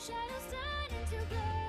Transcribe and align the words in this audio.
shadows 0.00 0.46
turn 0.48 0.98
into 0.98 1.16
ghosts. 1.28 1.59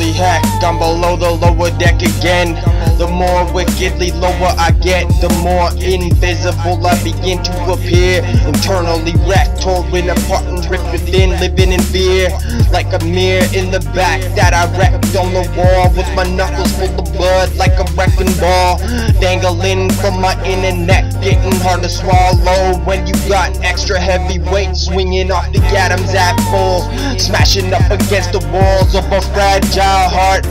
Holy 0.00 0.12
heck, 0.12 0.42
I'm 0.64 0.78
below 0.78 1.14
the 1.14 1.28
lower 1.28 1.68
deck 1.76 2.00
again. 2.00 2.56
The 2.96 3.06
more 3.06 3.44
wickedly 3.52 4.12
lower 4.12 4.48
I 4.56 4.70
get, 4.80 5.04
the 5.20 5.28
more 5.44 5.68
invisible 5.76 6.80
I 6.86 6.96
begin 7.04 7.42
to 7.44 7.52
appear. 7.68 8.24
Internally 8.48 9.12
wrecked, 9.28 9.60
torn 9.60 10.08
apart 10.08 10.48
and 10.48 10.64
ripped 10.72 10.90
within, 10.90 11.36
living 11.36 11.72
in 11.72 11.82
fear. 11.92 12.30
Like 12.72 12.88
a 12.96 13.04
mirror 13.04 13.44
in 13.52 13.70
the 13.70 13.80
back 13.92 14.24
that 14.40 14.56
I 14.56 14.64
wrecked 14.80 15.12
on 15.20 15.36
the 15.36 15.44
wall 15.52 15.92
with 15.92 16.08
my 16.16 16.24
knuckles 16.24 16.72
full 16.80 16.96
of 16.96 17.12
blood 17.12 17.54
like 17.56 17.76
a 17.76 17.84
wrecking 17.92 18.32
ball. 18.40 18.80
Dangling 19.20 19.90
from 20.00 20.20
my 20.20 20.32
inner 20.46 20.74
neck, 20.74 21.04
getting 21.20 21.52
hard 21.60 21.82
to 21.82 21.90
swallow 21.90 22.78
when 22.86 23.06
you 23.06 23.12
got 23.28 23.52
extra 23.60 24.00
heavy 24.00 24.38
weight 24.50 24.74
swinging 24.74 25.30
off 25.30 25.52
the 25.52 25.60
Adam's 25.76 26.14
apple. 26.14 26.88
Smashing 27.18 27.72
up 27.74 27.84
against 27.90 28.32
the 28.32 28.40
walls 28.48 28.94
of 28.94 29.04
a 29.12 29.20
fragile 29.36 30.08
heart. 30.08 30.48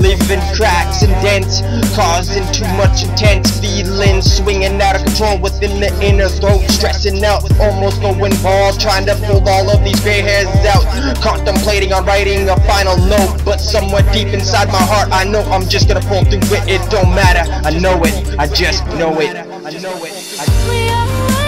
Leaving 0.00 0.40
cracks 0.56 1.02
and 1.02 1.12
dents, 1.20 1.60
causing 1.94 2.44
too 2.56 2.64
much 2.80 3.04
intense 3.04 3.52
feelings. 3.60 4.24
Swinging 4.24 4.80
out 4.80 4.96
of 4.96 5.04
control 5.04 5.38
within 5.38 5.78
the 5.78 5.92
inner 6.00 6.28
throat. 6.28 6.64
Stressing 6.70 7.22
out, 7.22 7.44
almost 7.60 8.00
going 8.00 8.32
bald. 8.42 8.80
Trying 8.80 9.04
to 9.06 9.14
pull 9.28 9.46
all 9.46 9.68
of 9.68 9.84
these 9.84 10.00
gray 10.00 10.22
hairs 10.22 10.48
out. 10.64 10.88
Contemplating 11.20 11.65
on 11.84 12.04
writing 12.06 12.48
a 12.48 12.56
final 12.60 12.96
note. 12.96 13.42
But 13.44 13.58
somewhere 13.60 14.02
deep 14.12 14.28
inside 14.28 14.68
my 14.68 14.82
heart, 14.82 15.08
I 15.12 15.24
know 15.24 15.42
I'm 15.52 15.68
just 15.68 15.88
gonna 15.88 16.00
pull 16.00 16.24
through 16.24 16.56
it. 16.56 16.68
It 16.68 16.90
don't 16.90 17.14
matter, 17.14 17.44
I 17.66 17.70
know 17.78 18.02
it, 18.04 18.38
I 18.38 18.46
just 18.46 18.86
know 18.98 19.20
it. 19.20 19.36
I 19.36 19.70
know 19.82 20.04
it. 20.04 20.14
I 20.40 20.68
We 20.68 20.88
are 20.90 21.45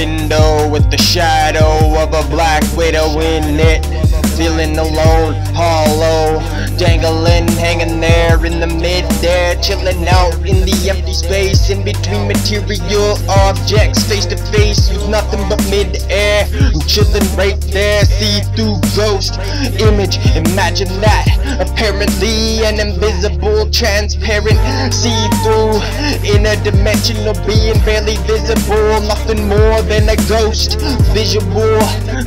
window 0.00 0.66
with 0.70 0.90
the 0.90 0.96
shadow 0.96 1.94
of 2.02 2.14
a 2.14 2.26
black 2.30 2.62
widow 2.74 3.20
in 3.20 3.60
it. 3.60 3.99
Feeling 4.40 4.78
alone, 4.78 5.34
hollow, 5.52 6.40
dangling, 6.78 7.46
hanging 7.60 8.00
there 8.00 8.42
in 8.46 8.58
the 8.58 8.66
mid-air, 8.66 9.54
chilling 9.60 10.08
out 10.08 10.32
in 10.48 10.64
the 10.64 10.88
empty 10.88 11.12
space 11.12 11.68
in 11.68 11.84
between 11.84 12.26
material 12.26 13.18
objects, 13.28 14.02
face 14.08 14.24
to 14.24 14.38
face 14.48 14.88
with 14.88 15.06
nothing 15.10 15.46
but 15.50 15.60
mid-air. 15.68 16.48
Chilling 16.88 17.28
right 17.36 17.60
there, 17.68 18.02
see-through 18.06 18.80
ghost 18.96 19.36
image. 19.76 20.16
Imagine 20.34 20.88
that, 21.04 21.28
apparently 21.60 22.64
an 22.64 22.80
invisible, 22.80 23.68
transparent, 23.70 24.56
see-through 24.88 25.76
interdimensional 26.24 27.36
being, 27.44 27.76
barely 27.84 28.16
visible, 28.24 29.04
nothing 29.04 29.46
more 29.46 29.82
than 29.82 30.08
a 30.08 30.16
ghost. 30.32 30.80
Visual 31.12 31.76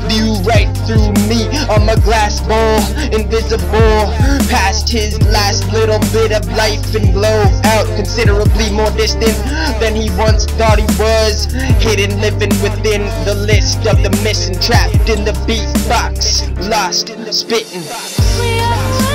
view 0.05 0.37
right 0.45 0.69
through 0.85 1.09
me. 1.25 1.49
I'm 1.73 1.89
a 1.89 2.02
glass 2.03 2.39
ball, 2.41 2.79
invisible. 3.13 4.11
Past 4.49 4.89
his 4.89 5.21
last 5.31 5.71
little 5.73 5.99
bit 6.11 6.31
of 6.31 6.45
life 6.55 6.93
and 6.95 7.13
glow 7.13 7.43
out 7.63 7.87
considerably 7.95 8.71
more 8.71 8.91
distant 8.91 9.35
than 9.79 9.95
he 9.95 10.09
once 10.17 10.45
thought 10.45 10.79
he 10.79 10.85
was. 11.01 11.45
Hidden, 11.81 12.19
living 12.21 12.53
within 12.61 13.03
the 13.25 13.35
list 13.35 13.85
of 13.87 14.01
the 14.03 14.11
missing, 14.23 14.59
trapped 14.59 15.09
in 15.09 15.25
the 15.25 15.33
beatbox, 15.47 16.69
lost, 16.69 17.09
spitting. 17.33 19.12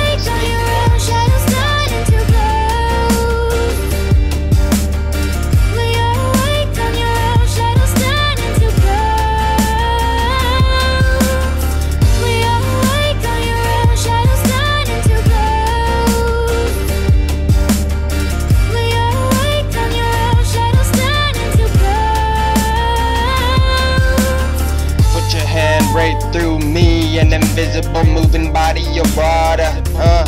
Invisible 27.79 28.05
moving 28.13 28.53
body 28.53 28.99
of 28.99 29.17
water. 29.17 29.69
Uh, 29.95 30.25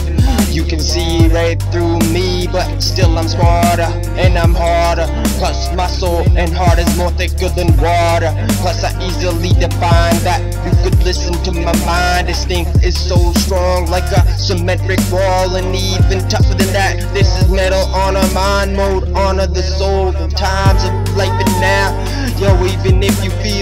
you 0.50 0.63
can 0.63 0.79
see 0.79 1.28
right 1.29 1.62
through 1.72 2.00
me, 2.12 2.47
but 2.51 2.79
still 2.79 3.17
I'm 3.17 3.28
smarter 3.28 3.89
and 4.19 4.38
I'm 4.38 4.53
harder. 4.53 5.06
Plus 5.38 5.73
my 5.75 5.88
soul 5.88 6.25
and 6.38 6.51
heart 6.53 6.79
is 6.79 6.97
more 6.97 7.12
thicker 7.12 7.50
than 7.50 7.67
water. 7.78 8.31
Plus 8.62 8.84
I 8.84 8.91
easily 9.06 9.50
define 9.59 10.17
that 10.23 10.41
you 10.66 10.72
could 10.84 11.03
listen 11.03 11.34
to 11.44 11.51
my 11.51 11.75
mind. 11.85 12.28
This 12.28 12.45
thing 12.45 12.66
is 12.84 12.97
so 13.00 13.31
strong, 13.34 13.88
like 13.88 14.09
a 14.12 14.28
cement 14.38 14.81
brick 14.85 15.00
wall, 15.12 15.56
and 15.56 15.75
even 15.75 16.28
tougher 16.28 16.56
than 16.56 16.72
that. 16.73 17.00
This 17.13 17.28
is 17.41 17.50
metal 17.50 17.83
on 17.95 18.16
a 18.16 18.33
mind 18.33 18.75
mode, 18.75 19.12
honor 19.13 19.47
the 19.47 19.63
soul 19.63 20.13
times 20.35 20.83
of 20.83 21.18
life 21.18 21.31
and 21.31 21.62
now. 21.62 22.22
Yo, 22.41 22.50
even 22.66 23.03
if 23.03 23.23
you 23.23 23.29
feel 23.45 23.61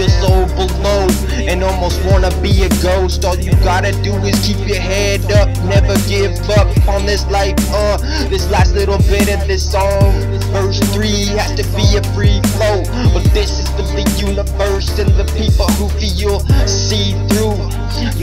wanna 2.06 2.30
be 2.42 2.64
a 2.64 2.70
ghost, 2.82 3.26
all 3.26 3.38
you 3.38 3.52
gotta 3.64 3.92
do 4.04 4.14
is 4.26 4.40
keep 4.46 4.60
your 4.68 4.80
head 4.80 5.24
up, 5.32 5.50
never 5.66 5.96
give 6.08 6.38
up 6.52 6.68
on 6.88 7.06
this 7.06 7.26
life. 7.28 7.56
Uh, 7.72 7.98
this 8.30 8.50
last 8.50 8.74
little 8.74 8.98
bit 9.10 9.30
of 9.30 9.48
this 9.48 9.72
song, 9.72 10.14
verse 10.52 10.80
three 10.94 11.26
has 11.38 11.54
to 11.56 11.64
be 11.76 11.98
a 11.98 12.04
free 12.14 12.40
flow, 12.56 12.84
but 13.14 13.24
this 13.34 13.60
is 13.80 13.92
the 13.94 14.06
universe 14.26 14.98
and 15.00 15.10
the 15.16 15.26
people 15.38 15.68
who 15.78 15.90
feel 16.00 16.40
see 16.68 17.14
through. 17.30 17.58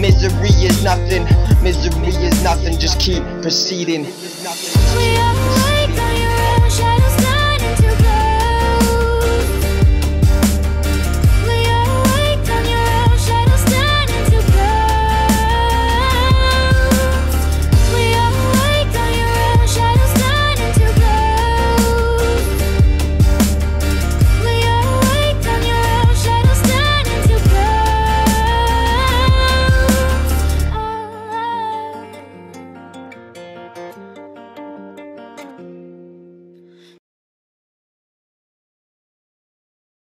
Misery 0.00 0.50
is 0.64 0.82
nothing, 0.82 1.24
misery 1.62 2.08
is 2.08 2.42
nothing. 2.42 2.78
Just 2.78 2.98
keep 3.00 3.22
proceeding. 3.42 4.06